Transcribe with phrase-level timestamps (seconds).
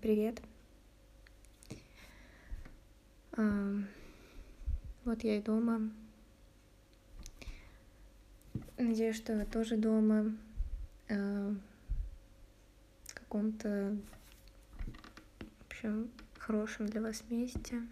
[0.00, 0.40] Привет.
[3.32, 5.90] Вот я и дома.
[8.76, 10.36] Надеюсь, что вы тоже дома.
[11.08, 11.56] В
[13.14, 13.96] каком-то,
[15.38, 17.82] в общем, хорошем для вас месте.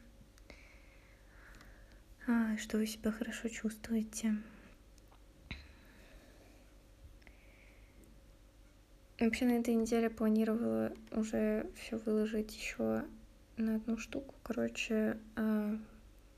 [2.28, 4.36] А, что вы себя хорошо чувствуете.
[9.18, 13.02] Вообще на этой неделе планировала уже все выложить еще
[13.56, 14.34] на одну штуку.
[14.42, 15.78] Короче, э,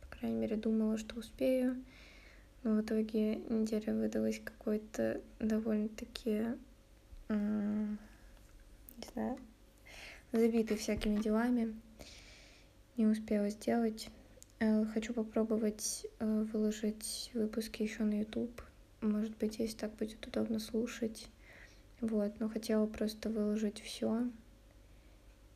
[0.01, 1.83] по крайней мере, думала, что успею.
[2.63, 6.47] Но в итоге неделя выдалась какой-то довольно-таки,
[7.29, 7.99] не
[9.13, 9.39] знаю,
[10.31, 11.75] забитой всякими делами.
[12.97, 14.09] Не успела сделать.
[14.61, 18.63] Э, хочу попробовать э, выложить выпуски еще на YouTube.
[19.01, 21.29] Может быть, если так будет удобно слушать
[22.01, 24.29] вот, но хотела просто выложить все.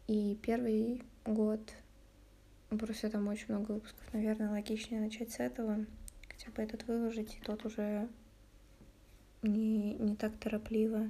[0.08, 1.60] И первый год,
[2.68, 5.86] просто там очень много выпусков, наверное, логичнее начать с этого.
[6.28, 8.08] Хотя бы этот выложить, и тот уже
[9.42, 11.08] не, не так торопливо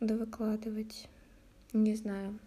[0.00, 1.08] довыкладывать.
[1.72, 2.38] Не знаю,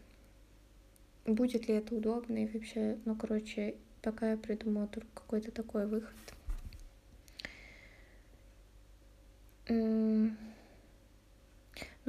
[1.25, 6.15] будет ли это удобно и вообще, ну, короче, пока я придумала только какой-то такой выход.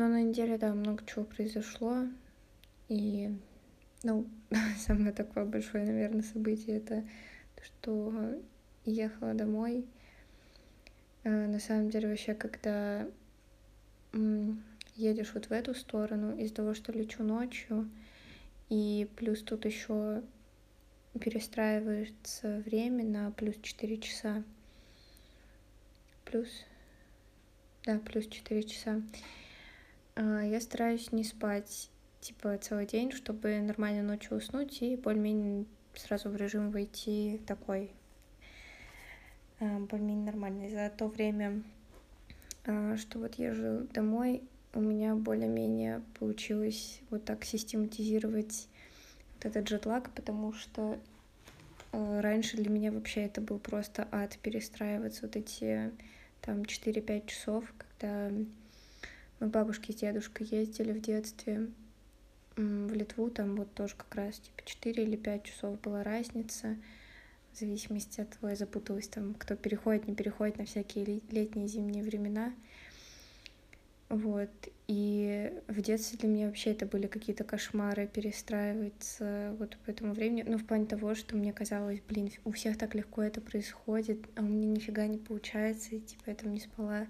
[0.00, 2.06] Но на неделе, да, много чего произошло.
[2.88, 3.36] И,
[4.02, 4.26] ну,
[4.78, 7.04] самое такое большое, наверное, событие это
[7.54, 8.40] то, что
[8.86, 9.84] ехала домой.
[11.22, 13.06] Э, на самом деле, вообще, когда
[14.96, 17.86] едешь вот в эту сторону, из-за того, что лечу ночью,
[18.70, 20.22] и плюс тут еще
[21.20, 24.44] перестраивается время на плюс 4 часа.
[26.24, 26.48] Плюс,
[27.84, 29.02] да, плюс 4 часа.
[30.16, 36.28] А, я стараюсь не спать типа целый день, чтобы нормально ночью уснуть и более-менее сразу
[36.28, 37.92] в режим войти такой
[39.60, 40.70] а, более-менее нормальный.
[40.70, 41.62] За то время,
[42.66, 44.42] а, что вот езжу домой,
[44.74, 48.68] у меня более-менее получилось вот так систематизировать
[49.34, 50.98] вот этот джетлаг, потому что
[51.92, 55.90] раньше для меня вообще это был просто ад перестраиваться вот эти
[56.40, 58.30] там 4-5 часов, когда
[59.40, 61.68] мы бабушки с дедушкой ездили в детстве
[62.56, 66.76] в Литву, там вот тоже как раз типа 4 или 5 часов была разница,
[67.52, 72.04] в зависимости от того, я запуталась там, кто переходит, не переходит на всякие летние зимние
[72.04, 72.52] времена.
[74.08, 74.50] Вот,
[74.88, 80.44] и в детстве для меня вообще это были какие-то кошмары перестраиваться вот по этому времени,
[80.44, 84.40] ну, в плане того, что мне казалось, блин, у всех так легко это происходит, а
[84.40, 87.06] у меня нифига не получается, и типа я там не спала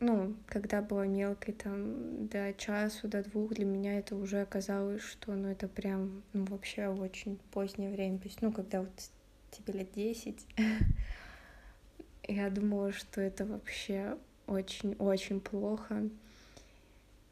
[0.00, 5.34] ну, когда была мелкой, там, до часу, до двух, для меня это уже оказалось, что,
[5.34, 8.18] ну, это прям, ну, вообще очень позднее время.
[8.18, 9.10] То есть, ну, когда вот
[9.50, 10.46] тебе лет десять,
[12.28, 14.16] я думала, что это вообще
[14.46, 16.08] очень-очень плохо,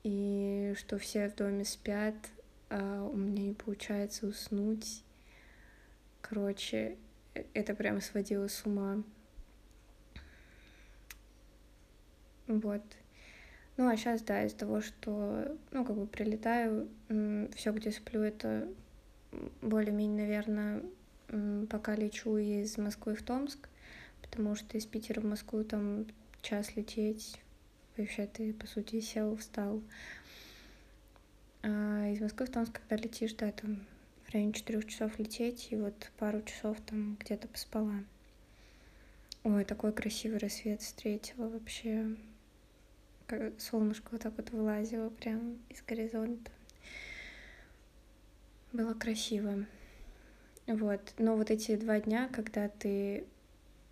[0.04, 2.14] и что все в доме спят,
[2.68, 5.02] а у меня не получается уснуть.
[6.20, 6.96] Короче,
[7.34, 9.02] э, это прям сводило с ума.
[12.48, 12.82] Вот.
[13.76, 16.88] Ну, а сейчас, да, из-за того, что, ну, как бы прилетаю,
[17.54, 18.66] все, где сплю, это
[19.62, 23.68] более-менее, наверное, пока лечу из Москвы в Томск,
[24.20, 26.06] потому что из Питера в Москву там
[26.42, 27.40] час лететь,
[27.96, 29.80] вообще ты, по сути, сел, встал.
[31.62, 33.86] А из Москвы в Томск, когда летишь, да, там
[34.24, 37.94] в районе четырех часов лететь, и вот пару часов там где-то поспала.
[39.44, 42.16] Ой, такой красивый рассвет встретила вообще
[43.58, 46.50] солнышко вот так вот вылазило прямо из горизонта.
[48.72, 49.66] Было красиво.
[50.66, 51.14] Вот.
[51.18, 53.24] Но вот эти два дня, когда ты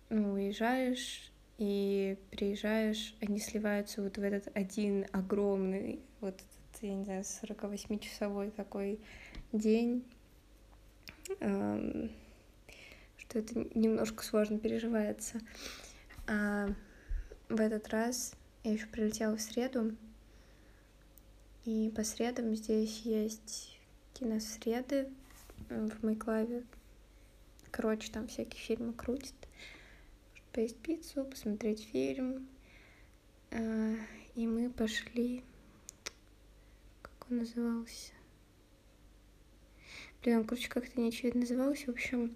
[0.09, 7.03] ну, уезжаешь и приезжаешь, они сливаются вот в этот один огромный, вот этот, я не
[7.05, 8.99] знаю, 48-часовой такой
[9.51, 10.03] день,
[11.39, 12.09] что
[13.33, 15.39] это немножко сложно переживается.
[16.27, 16.67] А
[17.49, 19.95] в этот раз я еще прилетела в среду.
[21.65, 23.77] И по средам здесь есть
[24.13, 25.09] киносреды
[25.69, 26.63] в Майклаве.
[27.71, 29.35] Короче, там всякие фильмы крутят.
[30.53, 32.47] Поесть пиццу, посмотреть фильм.
[33.51, 33.95] А,
[34.35, 35.43] и мы пошли...
[37.01, 38.13] Как он назывался?
[40.23, 41.85] Блин, он, короче, как-то неочевидно назывался.
[41.85, 42.35] В общем,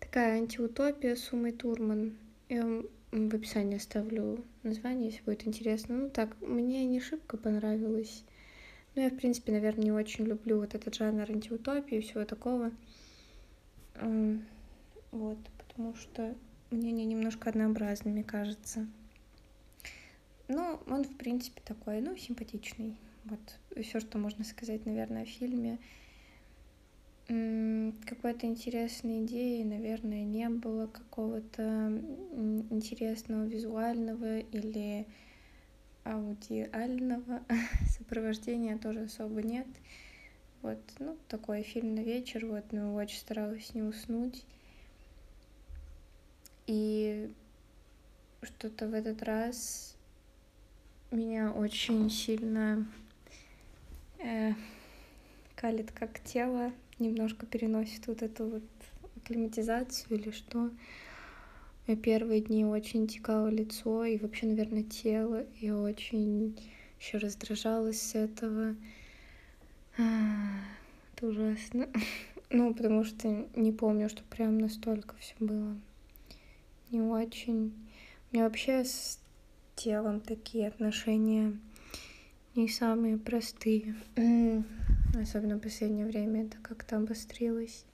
[0.00, 2.16] такая антиутопия с Умой Турман.
[2.48, 2.82] Я
[3.16, 5.96] в описании оставлю название, если будет интересно.
[5.96, 8.24] Ну так, мне не шибко понравилось.
[8.94, 12.70] Ну, я, в принципе, наверное, не очень люблю вот этот жанр антиутопии и всего такого.
[15.10, 16.34] Вот, потому что
[16.70, 18.86] мне они немножко однообразными кажется.
[20.48, 22.96] Но он, в принципе, такой, ну, симпатичный.
[23.24, 23.40] Вот
[23.82, 25.78] все, что можно сказать, наверное, о фильме.
[27.28, 32.02] Какой-то интересной идеи, наверное, не было какого-то
[32.70, 35.06] интересного визуального или
[36.04, 37.42] аудиального
[37.98, 39.66] сопровождения тоже особо нет.
[40.62, 44.44] Вот, ну, такой фильм на вечер, вот, но очень старалась не уснуть.
[46.66, 47.30] И
[48.42, 49.96] что-то в этот раз
[51.10, 52.86] меня очень сильно
[54.18, 54.52] э,
[55.54, 58.62] калит как тело, немножко переносит вот эту вот
[59.16, 60.70] акклиматизацию или что.
[61.86, 65.44] Я первые дни очень текало лицо и вообще, наверное, тело.
[65.60, 66.58] И очень
[66.98, 68.74] еще раздражалась с этого.
[69.96, 71.88] Это ужасно.
[72.48, 75.76] Ну, потому что не помню, что прям настолько все было
[76.92, 77.74] не очень.
[78.30, 79.18] У меня вообще с
[79.74, 81.58] телом такие отношения
[82.54, 83.96] не самые простые.
[85.14, 87.84] Особенно в последнее время это как-то обострилось.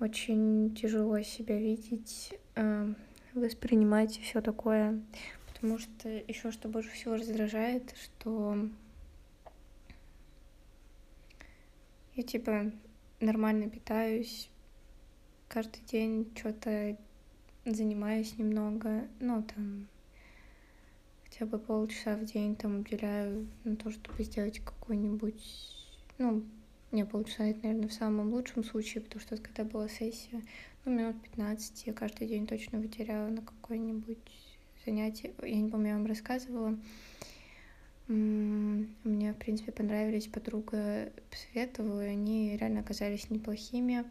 [0.00, 2.94] Очень тяжело себя видеть, э,
[3.34, 5.00] воспринимать все такое,
[5.46, 8.68] потому что еще что больше всего раздражает, что
[12.14, 12.72] я типа
[13.20, 14.50] нормально питаюсь,
[15.48, 16.96] каждый день что-то
[17.64, 19.86] занимаюсь немного, ну там
[21.42, 25.42] хотя бы полчаса в день там уделяю на то, чтобы сделать какой-нибудь,
[26.18, 26.44] ну,
[26.92, 30.40] не, полчаса это, наверное, в самом лучшем случае, потому что когда была сессия,
[30.84, 34.18] ну, минут 15 я каждый день точно вытеряла на какое-нибудь
[34.86, 35.32] занятие.
[35.42, 36.78] Я не помню, я вам рассказывала.
[38.06, 44.04] Мне, в принципе, понравились, подруга посоветовала, и они реально оказались неплохими.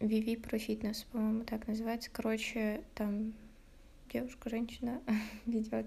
[0.00, 2.10] Виви про фитнес, по-моему, так называется.
[2.12, 3.34] Короче, там
[4.12, 5.00] девушка, женщина
[5.46, 5.86] ведет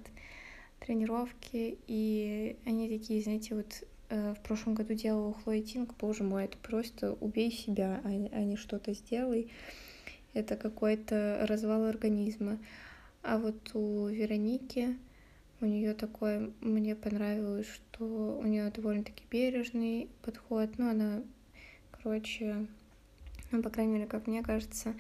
[0.80, 6.44] тренировки, и они такие, знаете, вот Э, в прошлом году делала Хлоя Тинг, боже мой,
[6.44, 9.50] это просто убей себя, а, а не что-то сделай.
[10.34, 12.60] Это какой-то развал организма.
[13.24, 14.98] А вот у Вероники,
[15.62, 20.72] у нее такое, мне понравилось, что у нее довольно-таки бережный подход.
[20.78, 21.24] Ну, она,
[21.92, 22.68] короче,
[23.52, 24.94] ну, по крайней мере, как мне кажется,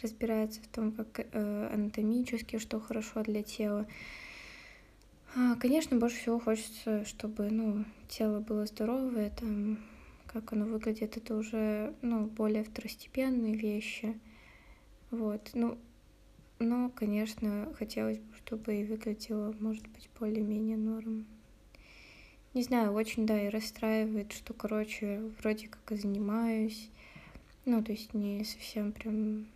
[0.00, 3.86] разбирается в том, как э, анатомически, что хорошо для тела.
[5.34, 9.78] А, конечно, больше всего хочется, чтобы, ну, тело было здоровое, там,
[10.26, 14.18] как оно выглядит, это уже, ну, более второстепенные вещи,
[15.10, 15.78] вот, ну,
[16.58, 21.26] но, конечно, хотелось бы, чтобы и выглядело, может быть, более-менее норм.
[22.54, 26.90] Не знаю, очень, да, и расстраивает, что, короче, вроде как и занимаюсь,
[27.64, 29.46] ну, то есть не совсем прям...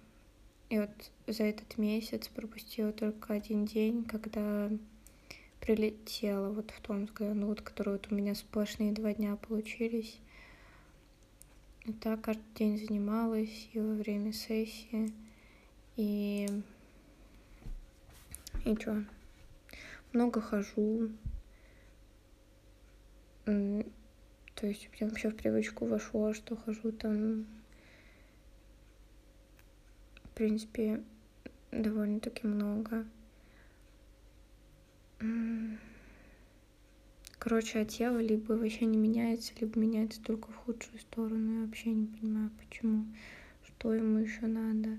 [0.69, 0.91] И вот
[1.27, 4.71] за этот месяц пропустила только один день, когда
[5.61, 10.19] прилетела вот в Томск, ну вот, которые вот у меня сплошные два дня получились.
[11.85, 15.13] И так каждый день занималась и во время сессии.
[15.97, 16.49] И...
[18.65, 19.05] И чё?
[20.13, 21.11] Много хожу.
[23.45, 27.47] То есть у меня вообще в привычку вошло, что хожу там,
[30.37, 31.03] в принципе,
[31.73, 33.07] довольно-таки много.
[37.39, 41.61] Короче, а тело либо вообще не меняется, либо меняется только в худшую сторону.
[41.61, 43.07] Я вообще не понимаю, почему.
[43.67, 44.99] Что ему еще надо.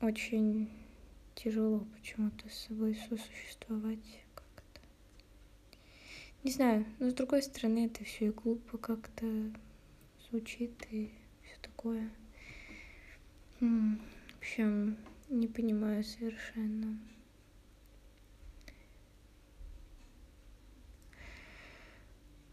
[0.00, 0.70] Очень
[1.34, 4.80] тяжело почему-то с собой сосуществовать как-то.
[6.44, 9.26] Не знаю, но с другой стороны это все и глупо как-то
[10.30, 11.10] звучит и
[11.62, 12.10] такое.
[13.60, 13.98] В
[14.38, 14.96] общем,
[15.28, 16.98] не понимаю совершенно.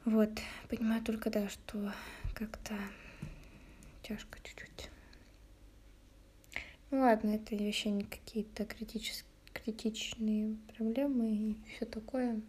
[0.05, 0.29] Вот,
[0.69, 1.91] понимаю только, да, что
[2.33, 2.75] как-то
[4.03, 4.89] тяжко чуть-чуть.
[6.91, 12.41] Ну ладно, это вообще не какие-то критичные проблемы и все такое.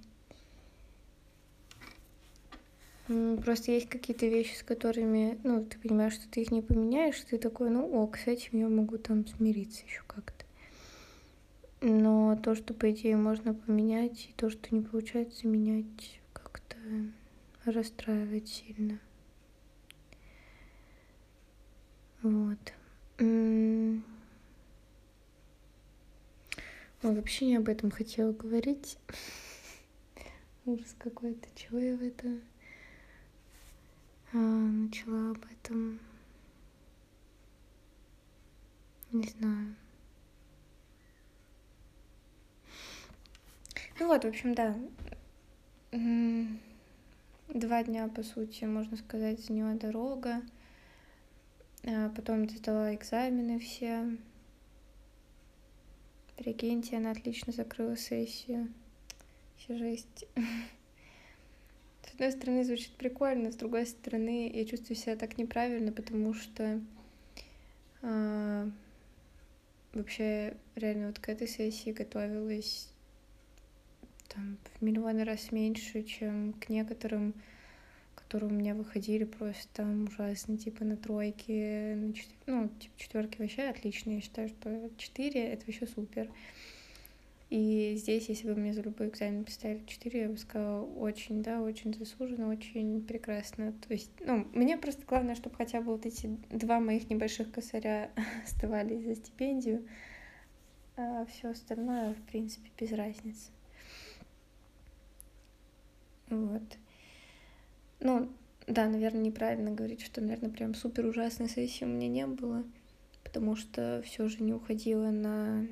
[3.09, 7.39] Просто есть какие-то вещи, с которыми, ну, ты понимаешь, что ты их не поменяешь, ты
[7.39, 10.45] такой, ну, ок, с этим я могу там смириться еще как-то.
[11.81, 16.77] Но то, что, по идее, можно поменять, и то, что не получается менять, как-то
[17.65, 18.99] расстраивает сильно.
[22.21, 22.59] Вот.
[23.21, 24.03] Ой,
[27.03, 28.99] вообще не об этом хотела говорить.
[30.67, 31.49] Ужас какой-то.
[31.55, 32.39] Чего я в это
[34.33, 35.99] начала об этом?
[39.13, 39.75] Не знаю.
[43.99, 44.77] Ну вот, в общем, да.
[47.49, 50.43] Два дня, по сути, можно сказать, заняла дорога.
[51.85, 54.17] А потом сдала экзамены все.
[56.37, 58.73] Прикиньте, она отлично закрыла сессию.
[59.57, 60.27] Все жесть.
[62.19, 66.81] Одной стороны, звучит прикольно, с другой стороны, я чувствую себя так неправильно, потому что
[68.03, 68.71] э,
[69.93, 72.89] вообще реально вот к этой сессии готовилась
[74.27, 77.35] там в миллионы раз меньше, чем к некоторым
[78.17, 82.37] которые у меня выходили просто там ужасно, типа на тройке, на четвер...
[82.47, 86.29] ну, типа четверки вообще отлично, я считаю, что четыре это вообще супер.
[87.51, 91.63] И здесь, если бы мне за любой экзамен поставили 4, я бы сказала, очень, да,
[91.63, 93.73] очень заслуженно, очень прекрасно.
[93.73, 98.11] То есть, ну, мне просто главное, чтобы хотя бы вот эти два моих небольших косаря
[98.45, 99.89] оставались за стипендию,
[100.97, 103.51] а все остальное, в принципе, без разницы.
[106.29, 106.77] Вот.
[108.01, 108.31] Ну,
[108.67, 112.63] да, наверное, неправильно говорить, что, наверное, прям супер ужасной сессии у меня не было,
[113.25, 115.67] потому что все же не уходило на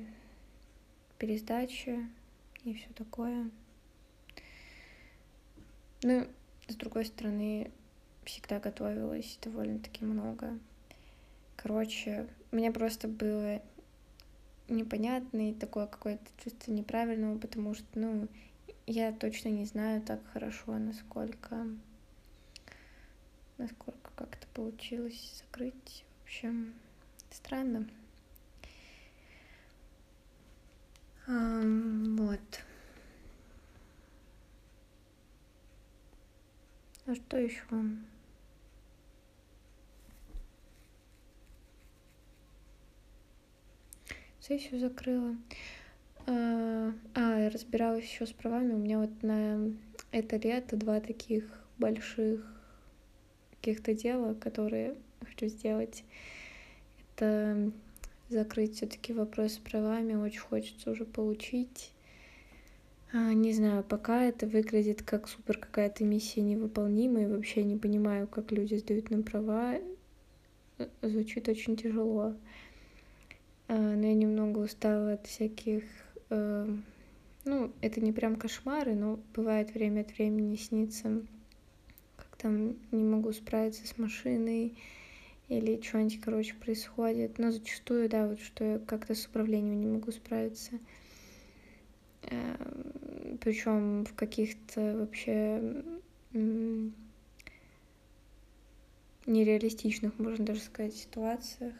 [1.17, 2.07] пересдачи
[2.63, 3.49] и все такое.
[6.03, 6.27] Ну,
[6.67, 7.71] с другой стороны,
[8.23, 10.57] всегда готовилась довольно-таки много.
[11.55, 13.61] Короче, мне просто было
[14.67, 18.27] непонятно и такое какое-то чувство неправильного, потому что, ну,
[18.85, 21.65] я точно не знаю так хорошо, насколько
[23.57, 26.05] насколько как-то получилось закрыть.
[26.21, 26.73] В общем,
[27.31, 27.89] странно.
[28.61, 28.67] А,
[31.27, 32.39] вот.
[37.05, 37.63] А что еще?
[44.39, 45.35] Сессию закрыла.
[46.25, 48.73] А, а, разбиралась еще с правами.
[48.73, 49.73] У меня вот на
[50.11, 51.43] это лето два таких
[51.77, 52.45] больших
[53.51, 56.05] каких-то дела, которые хочу сделать.
[57.15, 57.71] Это
[58.29, 61.91] закрыть все-таки вопрос с правами, очень хочется уже получить.
[63.13, 68.51] А, не знаю, пока это выглядит как супер какая-то миссия невыполнимая, вообще не понимаю, как
[68.51, 69.79] люди сдают нам права.
[70.77, 72.35] Э, звучит очень тяжело.
[73.67, 75.83] А, но я немного устала от всяких...
[76.29, 76.67] Э,
[77.45, 81.21] ну, это не прям кошмары, но бывает время от времени снится
[82.37, 84.77] там не могу справиться с машиной
[85.47, 87.39] или что-нибудь, короче, происходит.
[87.39, 90.79] Но зачастую, да, вот что я как-то с управлением не могу справиться.
[92.23, 95.83] Эм, Причем в каких-то вообще
[99.25, 101.73] нереалистичных, можно даже сказать, ситуациях.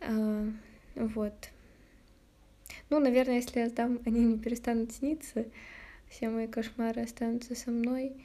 [0.00, 0.46] А,
[0.94, 1.50] вот.
[2.90, 5.46] Ну, наверное, если я сдам, они не перестанут сниться,
[6.08, 8.16] все мои кошмары останутся со мной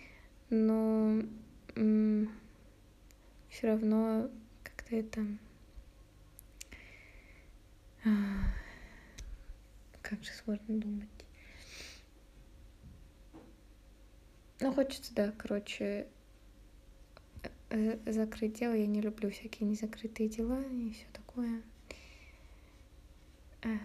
[0.53, 1.21] но
[3.53, 4.31] все равно
[4.63, 5.25] как-то это
[8.03, 8.09] а,
[10.01, 11.07] как же сложно думать.
[14.59, 16.07] Ну, хочется, да, короче,
[17.69, 18.73] э, закрыть дело.
[18.73, 21.61] Я не люблю всякие незакрытые дела и все такое.
[23.61, 23.77] А.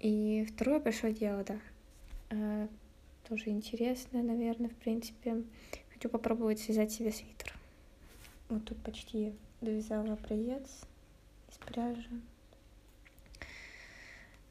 [0.00, 2.68] И второе большое дело, да,
[3.28, 5.44] тоже интересное, наверное, в принципе.
[6.04, 7.50] Хочу попробовать связать себе свитер.
[8.50, 9.32] Вот тут почти
[9.62, 10.82] довязала проец
[11.50, 12.20] из пряжи.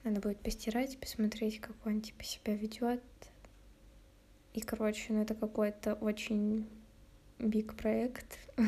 [0.04, 3.04] Надо будет постирать, посмотреть, как он типа себя ведет.
[4.56, 6.68] И, короче, ну это какой-то очень
[7.38, 8.40] биг проект.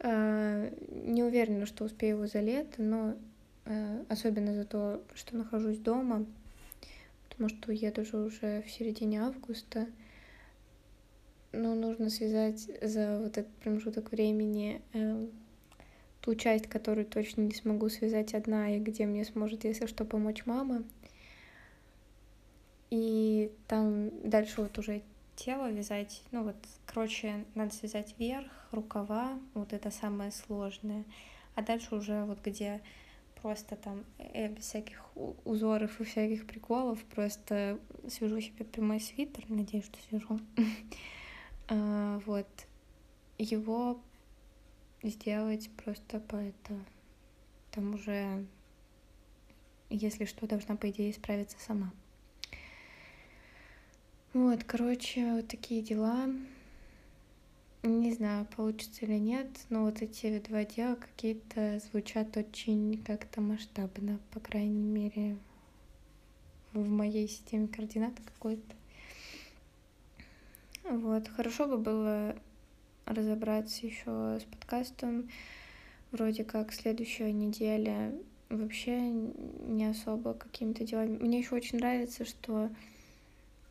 [0.00, 3.16] А, не уверена, что успею его за лето, но
[3.64, 6.26] э, особенно за то, что нахожусь дома,
[7.30, 9.86] потому что уеду же уже в середине августа.
[11.54, 15.26] Но нужно связать за вот этот промежуток времени э,
[16.20, 20.46] ту часть, которую точно не смогу связать одна, и где мне сможет, если что, помочь
[20.46, 20.82] мама.
[22.90, 25.02] И там дальше вот уже
[25.36, 26.56] тело вязать, ну вот,
[26.86, 31.04] короче, надо связать вверх, рукава, вот это самое сложное.
[31.54, 32.80] А дальше уже вот где
[33.42, 35.04] просто там э, без всяких
[35.44, 40.40] узоров и всяких приколов, просто свяжу себе прямой свитер, надеюсь, что свяжу.
[41.68, 42.46] а, вот.
[43.36, 44.00] Его
[45.02, 46.78] сделать просто по это
[47.72, 48.46] там уже,
[49.90, 51.92] если что, должна, по идее, справиться сама.
[54.32, 56.28] Вот, короче, вот такие дела.
[57.82, 64.18] Не знаю, получится или нет, но вот эти два дела какие-то звучат очень как-то масштабно,
[64.32, 65.36] по крайней мере,
[66.72, 68.74] в моей системе координат какой-то.
[70.84, 72.36] Вот, хорошо бы было
[73.06, 75.28] разобраться еще с подкастом.
[76.10, 78.12] Вроде как следующая неделя
[78.50, 81.16] вообще не особо какими-то делами.
[81.16, 82.70] Мне еще очень нравится, что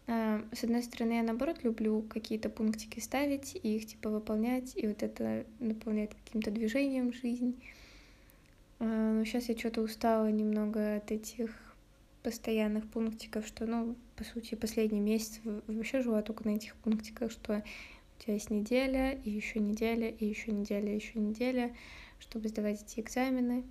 [0.07, 4.87] э, с одной стороны, я наоборот люблю какие-то пунктики ставить и их типа выполнять, и
[4.87, 7.61] вот это наполняет каким-то движением жизнь.
[8.79, 11.51] Э, но сейчас я что-то устала немного от этих
[12.23, 17.63] постоянных пунктиков, что, ну, по сути, последний месяц вообще жила только на этих пунктиках, что
[18.17, 21.75] у тебя есть неделя, и еще неделя, и еще неделя, и еще неделя,
[22.19, 23.63] чтобы сдавать эти экзамены.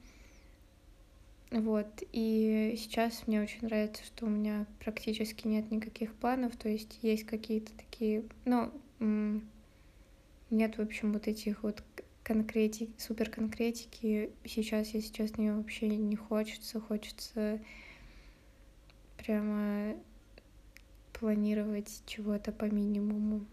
[1.50, 6.98] Вот, и сейчас мне очень нравится, что у меня практически нет никаких планов, то есть
[7.02, 8.72] есть какие-то такие, ну,
[10.50, 11.82] нет, в общем, вот этих вот
[12.22, 14.30] конкретики, супер конкретики.
[14.44, 17.60] Сейчас, если честно, ее вообще не хочется, хочется
[19.18, 19.94] прямо
[21.22, 23.46] планировать чего-то по минимуму.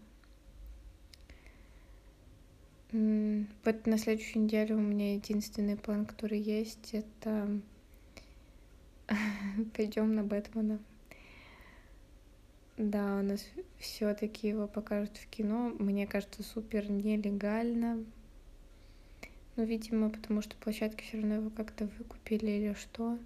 [2.90, 7.60] Вот на следующую неделю у меня единственный план, который есть, это
[9.76, 10.80] пойдем на Бэтмена.
[12.76, 13.46] Да, у нас
[13.78, 15.72] все-таки его покажут в кино.
[15.78, 18.04] Мне кажется, супер нелегально.
[19.54, 23.16] Ну, видимо, потому что площадки все равно его как-то выкупили или что.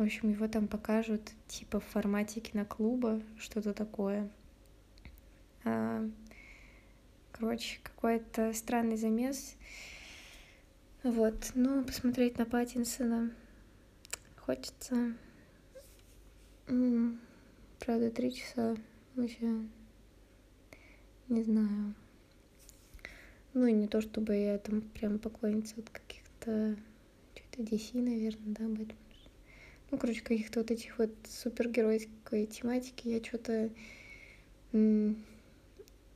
[0.00, 4.30] В общем, его там покажут типа в формате киноклуба, что-то такое.
[5.62, 6.08] А,
[7.32, 9.56] короче, какой-то странный замес.
[11.02, 13.30] Вот, ну, посмотреть на Паттинсона
[14.38, 15.12] хочется.
[16.64, 18.78] Правда, три часа
[19.16, 19.66] вообще
[21.28, 21.94] не знаю.
[23.52, 26.74] Ну и не то, чтобы я там прям поклонница от каких-то
[27.34, 29.09] что-то DC, наверное, да, Бэтмен
[29.90, 33.70] ну, короче, каких-то вот этих вот супергеройской тематики я что-то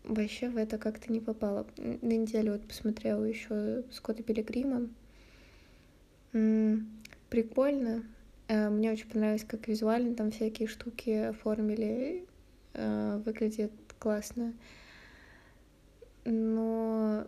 [0.04, 1.66] вообще в это как-то не попала.
[1.76, 4.88] На неделю вот посмотрела еще Скотта Пилигрима.
[7.30, 8.04] Прикольно.
[8.48, 12.26] Э, мне очень понравилось, как визуально там всякие штуки оформили.
[12.74, 14.52] Э, выглядит классно.
[16.24, 17.26] Но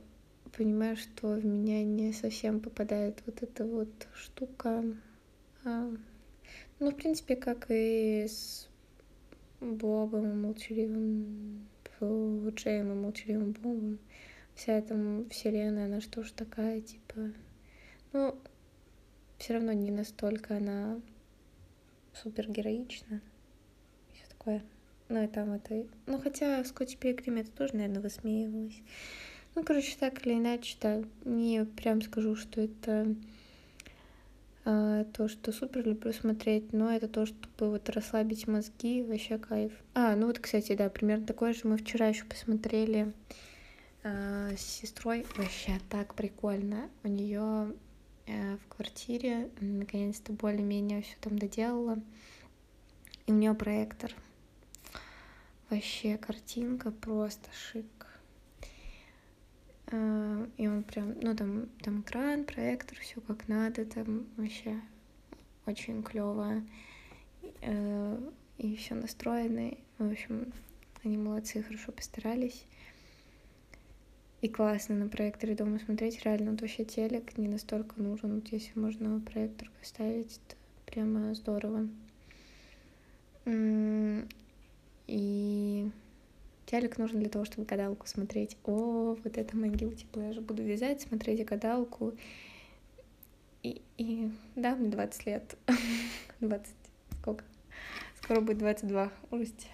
[0.57, 4.85] понимаю, что в меня не совсем попадает вот эта вот штука
[6.79, 8.69] ну, в принципе, как и с
[9.61, 11.67] Бобом и молчаливым,
[12.01, 13.99] Джеем и молчаливым Бобом.
[14.55, 14.95] Вся эта
[15.31, 17.33] вселенная, она что ж такая, типа...
[18.13, 18.39] Ну,
[19.39, 21.01] все равно не настолько она
[22.15, 23.21] супергероична.
[24.13, 24.63] Все такое.
[25.09, 25.87] Ну, и там это...
[26.07, 28.81] Ну, хотя в Скотче Пилигриме это тоже, наверное, высмеивалось.
[29.55, 33.15] Ну, короче, так или иначе, да, не прям скажу, что это
[34.67, 39.73] то, что супер люблю смотреть, но это то, чтобы вот расслабить мозги, вообще кайф.
[39.95, 43.13] А, ну вот, кстати, да, примерно такое же мы вчера еще посмотрели
[44.03, 45.25] э, с сестрой.
[45.37, 46.91] Вообще так прикольно.
[47.05, 47.75] У нее
[48.27, 52.03] э, в квартире наконец-то более-менее все там доделала.
[53.27, 54.13] И у нее проектор.
[55.71, 57.87] Вообще картинка просто шик.
[59.93, 64.81] А, и он прям, ну там, там экран, проектор, все как надо, там вообще
[65.67, 66.63] очень клево.
[67.63, 68.19] Э,
[68.59, 69.77] и все настроено.
[69.99, 70.53] В общем,
[71.05, 72.65] они молодцы, хорошо постарались.
[74.43, 76.23] И классно на проекторе дома смотреть.
[76.25, 78.37] Реально, вот вообще телек не настолько нужен.
[78.37, 81.89] Вот если можно проектор поставить, это прямо здорово.
[85.07, 85.91] И
[86.67, 88.57] Телек нужен для того, чтобы гадалку смотреть.
[88.65, 90.41] О, вот это мои guilty pleasure.
[90.41, 92.15] Буду вязать, смотреть гадалку.
[93.63, 95.57] И, и да, мне 20 лет.
[96.41, 96.75] 20.
[97.21, 97.45] Сколько?
[98.21, 99.13] Скоро будет 22.
[99.31, 99.69] Ужасть.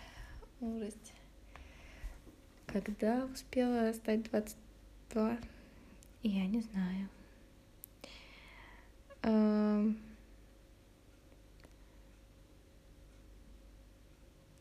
[0.61, 1.15] Ужасть.
[2.67, 5.39] Когда успела стать 22?
[6.23, 7.09] Я не знаю.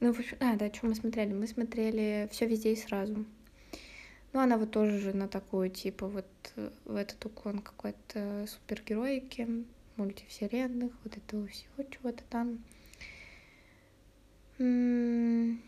[0.01, 1.31] Ну, в общем, а, да, что мы смотрели?
[1.31, 3.23] Мы смотрели все везде и сразу.
[4.33, 6.25] Ну, она вот тоже же на такую, типа, вот
[6.85, 9.47] в этот уклон какой-то супергероики,
[9.97, 12.63] мультивселенных, вот этого всего чего-то там.
[14.57, 15.61] М-м,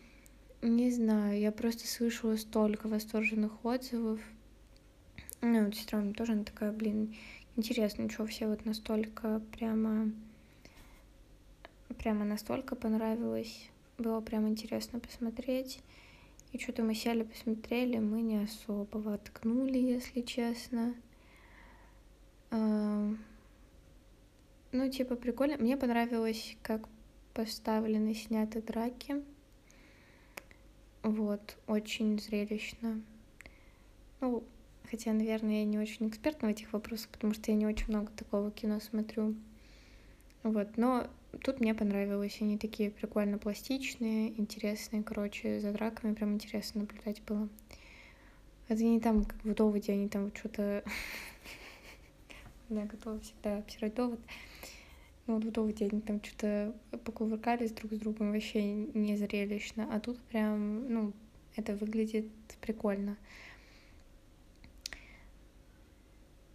[0.63, 4.19] не знаю, я просто слышала столько восторженных отзывов.
[5.41, 7.15] Ну, вот сестра тоже, она такая, блин,
[7.55, 10.11] интересно, что все вот настолько прямо,
[11.99, 13.69] прямо настолько понравилось.
[14.03, 15.81] Было прям интересно посмотреть.
[16.51, 20.93] И что-то мы сели, посмотрели, мы не особо воткнули, если честно.
[22.51, 23.17] Ну,
[24.91, 25.55] типа, прикольно.
[25.57, 26.89] Мне понравилось, как
[27.33, 29.23] поставлены, сняты драки.
[31.01, 33.01] Вот, очень зрелищно.
[34.19, 34.43] Ну,
[34.91, 38.11] хотя, наверное, я не очень эксперт в этих вопросах, потому что я не очень много
[38.11, 39.35] такого кино смотрю.
[40.43, 41.07] Вот, но
[41.41, 42.37] тут мне понравилось.
[42.41, 45.03] Они такие прикольно пластичные, интересные.
[45.03, 47.49] Короче, за драками прям интересно наблюдать было.
[48.67, 50.83] Это не там, как в доводе, они там что-то...
[52.69, 54.19] Я готова всегда обсирать довод.
[55.27, 56.73] Ну, вот в доводе они там что-то
[57.05, 59.87] покувыркались друг с другом вообще не зрелищно.
[59.93, 61.13] А тут прям, ну,
[61.55, 62.27] это выглядит
[62.61, 63.17] прикольно.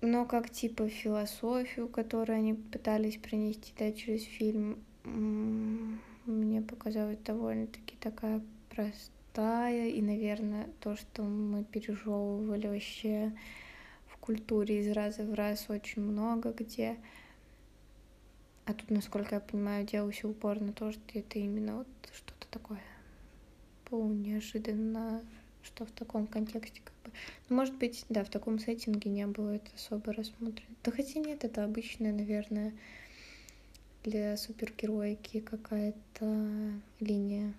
[0.00, 8.40] Но как типа философию, которую они пытались принести да, через фильм, мне показалось довольно-таки такая
[8.70, 13.32] простая, и, наверное, то, что мы пережевывали вообще
[14.06, 16.96] в культуре из раза в раз очень много где.
[18.66, 22.80] А тут, насколько я понимаю, делался упор на то, что это именно вот что-то такое
[23.86, 25.22] полунеожиданно
[25.62, 27.14] что в таком контексте как бы...
[27.48, 30.74] Ну, может быть, да, в таком сеттинге не было это особо рассмотрено.
[30.84, 32.72] Да хотя нет, это обычная, наверное,
[34.04, 37.54] для супергероики какая-то линия.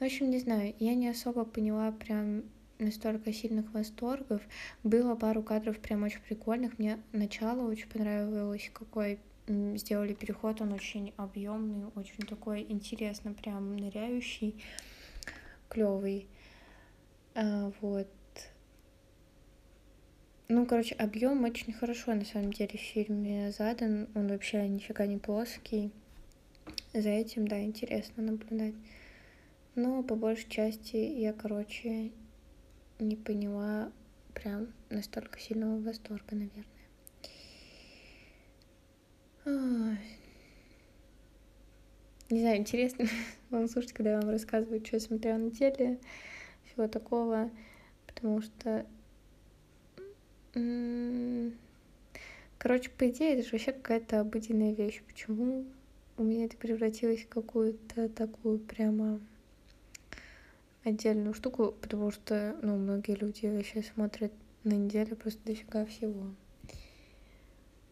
[0.00, 2.44] Ну, в общем, не знаю, я не особо поняла прям
[2.78, 4.42] настолько сильных восторгов.
[4.82, 6.78] Было пару кадров прям очень прикольных.
[6.78, 10.60] Мне начало очень понравилось, какой сделали переход.
[10.60, 14.62] Он очень объемный, очень такой интересно, прям ныряющий,
[15.68, 16.26] клевый.
[17.34, 18.08] А, вот.
[20.48, 24.08] Ну, короче, объем очень хорошо на самом деле в фильме задан.
[24.14, 25.92] Он вообще нифига не плоский.
[26.92, 28.74] За этим, да, интересно наблюдать.
[29.74, 32.10] Но по большей части я, короче,
[32.98, 33.90] не поняла
[34.34, 36.66] прям настолько сильного восторга, наверное.
[39.44, 39.98] Ой.
[42.30, 43.06] Не знаю, интересно
[43.50, 45.98] вам слушать, когда я вам рассказываю, что я смотрела на теле
[46.64, 47.50] всего такого,
[48.06, 48.86] потому что...
[52.58, 55.02] Короче, по идее, это же вообще какая-то обыденная вещь.
[55.06, 55.64] Почему
[56.16, 59.20] у меня это превратилось в какую-то такую прямо
[60.84, 64.32] отдельную штуку, потому что, ну, многие люди вообще смотрят
[64.64, 66.34] на неделю просто дофига всего.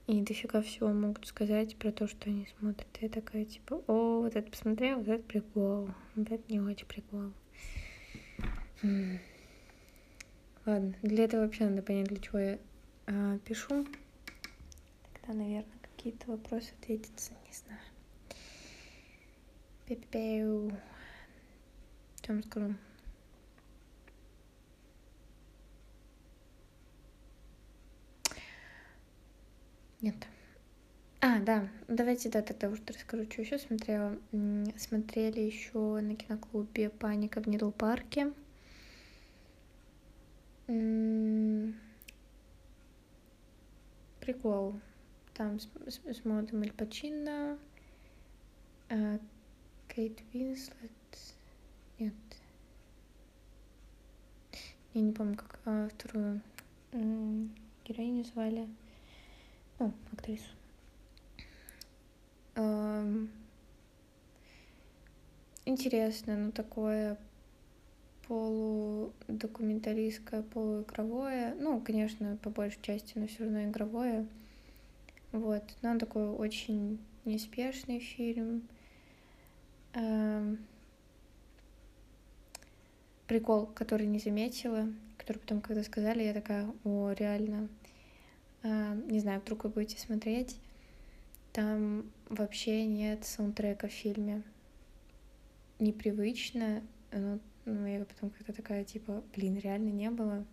[0.06, 2.88] И дофига всего могут сказать про то, что они смотрят.
[3.00, 6.86] И я такая, типа, о, вот это посмотрел, вот это прикол, вот это не очень
[6.86, 7.32] прикол.
[10.70, 12.59] Ладно, для этого вообще надо понять, для чего я
[13.09, 13.85] а, пишу.
[15.14, 17.80] Тогда, наверное, какие-то вопросы ответятся, не знаю.
[22.22, 22.74] Что вам скажу?
[30.00, 30.14] Нет.
[31.20, 34.16] А, да, давайте, да, тогда уже расскажу, что еще смотрела.
[34.76, 38.33] Смотрели еще на киноклубе «Паника в Нидл парке».
[44.20, 44.80] Прикол.
[45.35, 47.59] Там с, с, с молодым Эль Пачино,
[48.88, 49.18] э,
[49.88, 50.90] Кейт Винслет.
[51.98, 52.14] Нет.
[54.94, 56.40] Я не помню, как э, вторую
[57.85, 58.68] героиню звали.
[59.78, 60.44] Ну, актрису.
[65.64, 67.16] Интересно, ну такое
[69.40, 71.55] полудокументалистское, полуигровое.
[71.55, 74.26] Ну, конечно, по большей части, но все равно игровое.
[75.33, 75.62] Вот.
[75.83, 78.68] Но он такой очень неспешный фильм.
[79.94, 80.59] Эм...
[83.26, 87.68] Прикол, который не заметила, который потом, когда сказали, я такая, о, реально.
[88.62, 89.09] Эм...
[89.09, 90.59] Не знаю, вдруг вы будете смотреть.
[91.53, 94.42] Там вообще нет саундтрека в фильме.
[95.79, 96.83] Непривычно,
[97.70, 100.44] ну, я потом как-то такая, типа, блин, реально не было.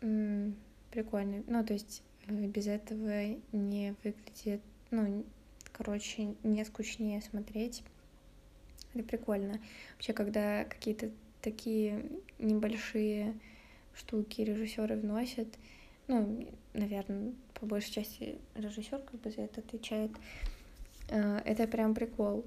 [0.00, 0.54] М-м,
[0.90, 1.42] прикольно.
[1.46, 5.24] Ну, то есть э, без этого не выглядит, ну,
[5.72, 7.82] короче, не скучнее смотреть.
[8.94, 9.60] Это прикольно.
[9.94, 11.10] Вообще, когда какие-то
[11.42, 12.04] такие
[12.38, 13.34] небольшие
[13.94, 15.48] штуки режиссеры вносят,
[16.06, 20.10] ну, наверное, по большей части режиссер как бы за это отвечает.
[21.08, 22.44] Э, это прям прикол.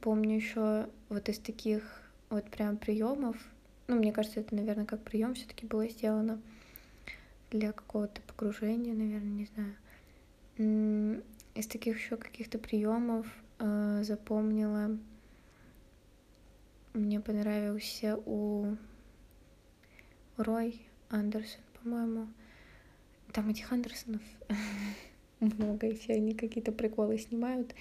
[0.00, 1.82] Помню еще вот из таких
[2.30, 3.36] вот прям приемов,
[3.86, 6.40] ну, мне кажется, это, наверное, как прием все-таки было сделано
[7.50, 11.22] для какого-то погружения, наверное, не знаю.
[11.54, 13.26] Из таких еще каких-то приемов
[13.58, 14.98] э, запомнила,
[16.94, 18.76] мне понравился у
[20.36, 20.80] Рой
[21.10, 22.28] Андерсон, по-моему.
[23.32, 24.22] Там этих Андерсонов
[25.40, 27.74] много, и все они какие-то приколы снимают.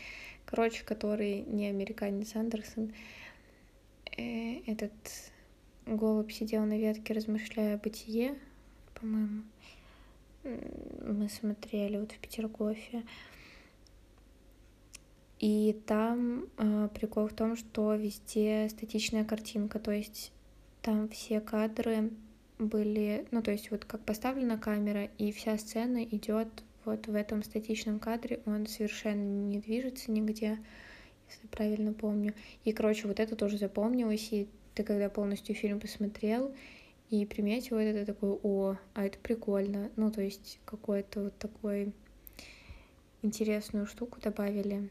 [0.45, 2.93] Короче, который не американец Андерсон.
[4.17, 4.93] Э, этот
[5.85, 8.35] голубь сидел на ветке, размышляя о бытие,
[8.95, 9.43] по-моему.
[10.43, 13.03] Мы смотрели вот в Петергофе.
[15.39, 20.31] И там э, прикол в том, что везде статичная картинка, то есть
[20.81, 22.11] там все кадры
[22.59, 26.47] были, ну то есть вот как поставлена камера, и вся сцена идет
[26.85, 30.59] вот в этом статичном кадре, он совершенно не движется нигде,
[31.29, 32.33] если правильно помню.
[32.63, 36.53] И, короче, вот это тоже запомнилось, и ты когда полностью фильм посмотрел
[37.09, 39.91] и приметил это, ты такой, о, а это прикольно.
[39.95, 41.93] Ну, то есть какой-то вот такой
[43.21, 44.89] интересную штуку добавили.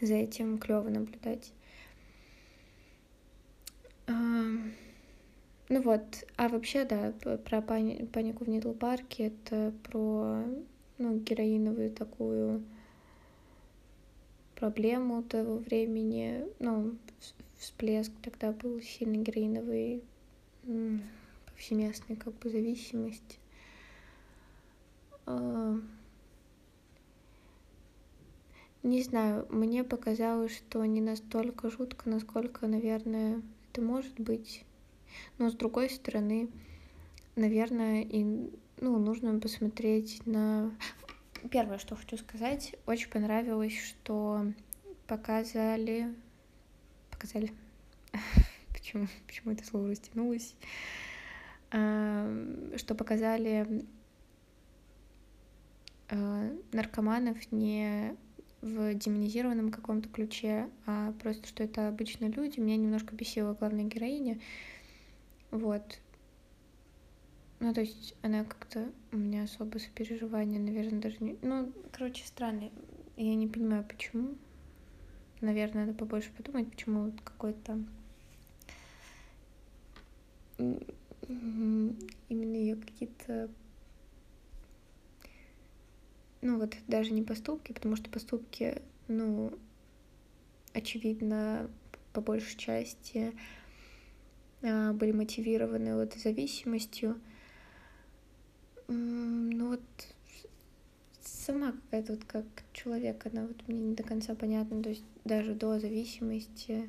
[0.00, 1.52] За этим клево наблюдать.
[5.68, 7.12] Ну вот, а вообще, да,
[7.44, 10.44] про пани панику в Нидл парке, это про,
[10.98, 12.62] ну, героиновую такую
[14.54, 16.96] проблему того времени, ну,
[17.58, 20.02] всплеск тогда был сильно героиновый,
[21.46, 23.38] повсеместной как бы зависимости.
[25.26, 25.78] А,
[28.82, 34.64] не знаю, мне показалось, что не настолько жутко, насколько, наверное, это может быть.
[35.38, 36.48] Но с другой стороны,
[37.34, 40.70] наверное, и ну, нужно посмотреть на...
[41.50, 44.52] Первое, что хочу сказать, очень понравилось, что
[45.06, 46.14] показали...
[47.10, 47.52] Показали?
[48.72, 50.54] почему, почему это слово растянулось?
[51.68, 53.84] что показали
[56.08, 58.16] а, наркоманов не
[58.62, 62.60] в демонизированном каком-то ключе, а просто, что это обычные люди.
[62.60, 64.40] Меня немножко бесила главная героиня.
[65.50, 66.00] Вот.
[67.58, 71.38] Ну, то есть она как-то у меня особо сопереживания, наверное, даже не...
[71.42, 72.70] Ну, короче, странно.
[73.16, 74.34] Я не понимаю, почему.
[75.40, 77.78] Наверное, надо побольше подумать, почему вот какой-то
[80.58, 83.50] именно ее какие-то
[86.46, 89.52] ну вот даже не поступки, потому что поступки, ну,
[90.72, 91.68] очевидно,
[92.12, 93.32] по большей части
[94.62, 97.20] а, были мотивированы вот зависимостью.
[98.88, 99.80] Ну вот
[101.20, 105.54] сама какая-то вот как человек, она вот мне не до конца понятна, то есть даже
[105.54, 106.88] до зависимости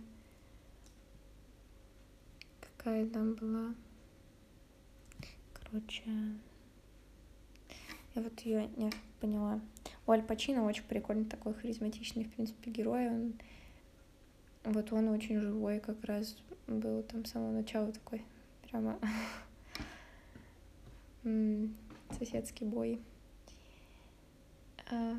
[2.59, 3.75] какая там была.
[5.53, 6.03] Короче,
[8.15, 9.59] я вот ее не поняла.
[10.05, 13.09] У Аль Пачино очень прикольный такой харизматичный, в принципе, герой.
[13.09, 13.33] Он,
[14.63, 18.23] вот он очень живой как раз был там с самого начала такой
[18.69, 18.97] прямо
[22.17, 22.99] соседский бой.
[24.89, 25.15] А,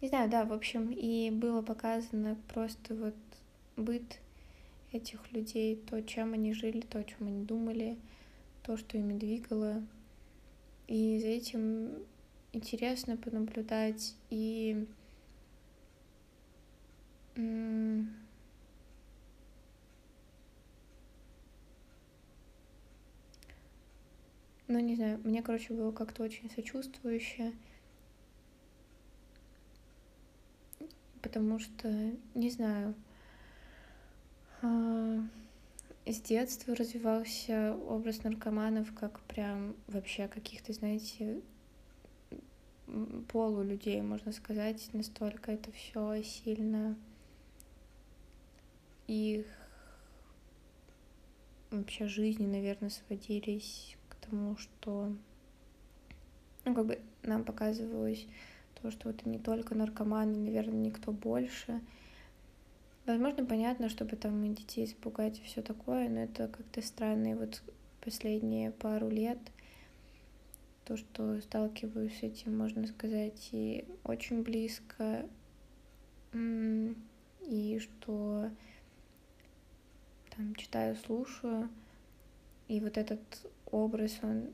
[0.00, 3.14] не знаю, да, в общем, и было показано просто вот
[3.76, 4.18] быт
[4.92, 7.96] этих людей, то, чем они жили, то, о чем они думали,
[8.62, 9.82] то, что ими двигало.
[10.88, 11.94] И за этим
[12.52, 14.86] интересно понаблюдать и
[24.70, 27.52] ну, не знаю, мне, короче, было как-то очень сочувствующе,
[31.20, 31.88] потому что,
[32.36, 32.94] не знаю,
[34.62, 35.18] а,
[36.06, 41.40] с детства развивался образ наркоманов как прям вообще каких-то, знаете,
[43.32, 46.96] полу людей, можно сказать, настолько это все сильно
[49.08, 49.46] их
[51.72, 53.96] вообще жизни, наверное, сводились
[54.30, 55.12] к тому, что
[56.64, 58.26] ну, как бы нам показывалось
[58.80, 61.80] то, что это не только наркоманы, наверное, никто больше—
[63.06, 67.32] Возможно, понятно, чтобы там и детей испугать и все такое, но это как-то странно.
[67.32, 67.62] И вот
[68.00, 69.38] последние пару лет
[70.84, 75.26] то, что сталкиваюсь с этим, можно сказать, и очень близко,
[76.32, 78.50] и что
[80.36, 81.68] там читаю, слушаю,
[82.68, 83.20] и вот этот
[83.70, 84.48] образ, он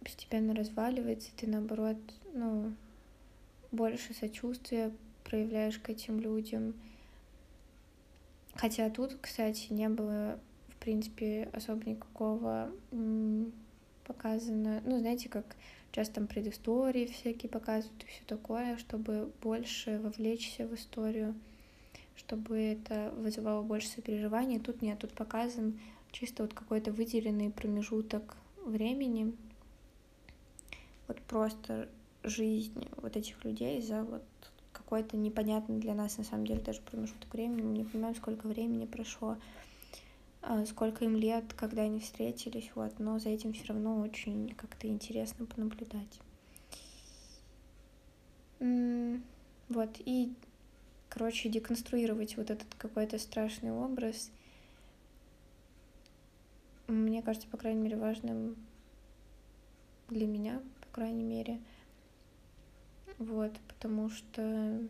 [0.00, 1.96] постепенно разваливается, ты наоборот,
[2.34, 2.72] ну,
[3.72, 4.92] больше сочувствия
[5.24, 6.74] проявляешь к этим людям,
[8.56, 12.70] Хотя тут, кстати, не было, в принципе, особо никакого
[14.04, 14.82] показано.
[14.86, 15.44] Ну, знаете, как
[15.92, 21.34] часто там предыстории всякие показывают и все такое, чтобы больше вовлечься в историю,
[22.16, 24.58] чтобы это вызывало больше сопереживания.
[24.58, 25.78] Тут нет, тут показан
[26.10, 28.36] чисто вот какой-то выделенный промежуток
[28.70, 29.34] времени,
[31.08, 31.88] вот просто
[32.22, 34.22] жизнь вот этих людей за вот
[34.72, 37.62] какой-то непонятный для нас на самом деле даже промежуток времени.
[37.62, 39.36] Мы не понимаем, сколько времени прошло,
[40.42, 44.86] а, сколько им лет, когда они встретились, вот, но за этим все равно очень как-то
[44.86, 46.20] интересно понаблюдать.
[49.68, 50.32] Вот, и,
[51.08, 54.30] короче, деконструировать вот этот какой-то страшный образ,
[56.86, 58.56] мне кажется, по крайней мере, важным
[60.08, 61.60] для меня, по крайней мере,
[63.18, 64.80] вот, потому что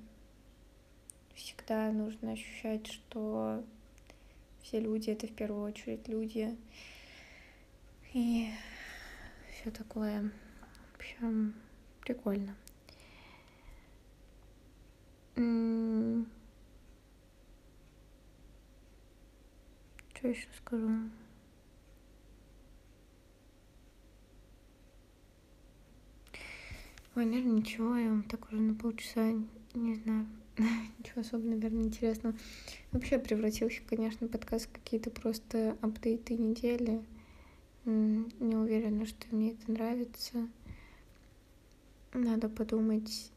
[1.35, 3.65] всегда нужно ощущать, что
[4.63, 6.57] все люди это в первую очередь люди.
[8.13, 8.49] И
[9.53, 10.31] все такое.
[10.93, 11.55] В общем,
[12.01, 12.57] прикольно.
[20.15, 21.11] Что еще скажу?
[27.17, 29.33] Ой, наверное, ничего, я вам так уже на полчаса,
[29.73, 30.27] не знаю,
[30.99, 32.37] ничего особо, наверное, интересного.
[32.93, 37.03] Вообще превратился, конечно, подкаст в какие-то просто апдейты недели.
[37.87, 40.47] Не уверена, что мне это нравится.
[42.13, 43.33] Надо подумать,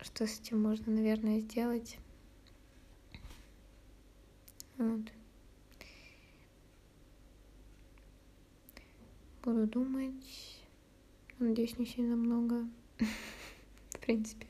[0.00, 1.98] что с этим можно, наверное, сделать.
[4.76, 5.02] Вот.
[9.44, 10.61] Буду думать.
[11.42, 12.68] Надеюсь, не сильно много.
[13.90, 14.46] В принципе,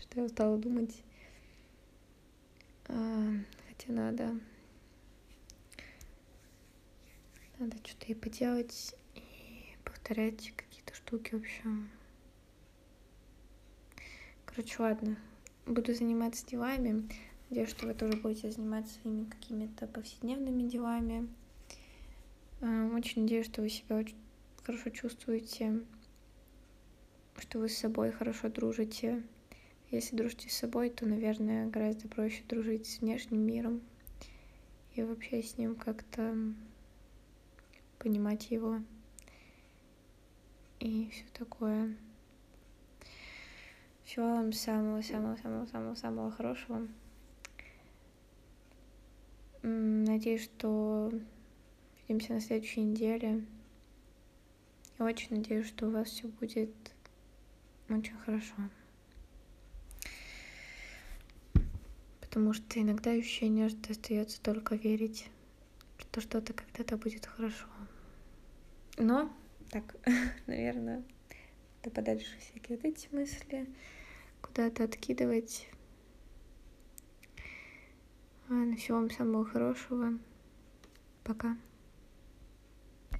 [0.00, 1.00] что я устала думать.
[2.86, 3.30] А,
[3.68, 4.40] хотя надо...
[7.60, 11.88] Надо что-то и поделать, и повторять какие-то штуки, в общем.
[14.44, 15.16] Короче, ладно.
[15.66, 17.08] Буду заниматься делами.
[17.48, 21.28] Надеюсь, что вы тоже будете заниматься своими какими-то повседневными делами.
[22.60, 24.16] А, очень надеюсь, что вы себя очень
[24.64, 25.80] хорошо чувствуете
[27.38, 29.22] что вы с собой хорошо дружите.
[29.90, 33.80] Если дружите с собой, то, наверное, гораздо проще дружить с внешним миром
[34.94, 36.34] и вообще с ним как-то
[37.98, 38.80] понимать его
[40.80, 41.96] и все такое.
[44.04, 46.86] Всего вам самого-самого-самого-самого хорошего.
[49.62, 51.10] Надеюсь, что
[52.02, 53.44] увидимся на следующей неделе.
[54.98, 56.93] Я очень надеюсь, что у вас все будет
[57.88, 58.54] очень хорошо.
[62.20, 65.28] Потому что иногда ощущение, что остается только верить,
[65.98, 67.66] что что-то когда-то будет хорошо.
[68.96, 69.32] Но,
[69.70, 69.96] так,
[70.46, 71.02] наверное,
[71.82, 73.66] да подальше всякие вот эти мысли
[74.40, 75.68] куда-то откидывать.
[78.48, 80.18] Ладно, всего вам самого хорошего.
[81.22, 81.56] Пока.